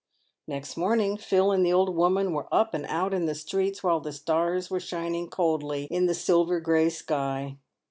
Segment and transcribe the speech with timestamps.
[0.47, 3.99] Next morning Phil and the old woman were up and out in the streets while
[3.99, 7.59] the stars were shining coldly in the silver grey sky.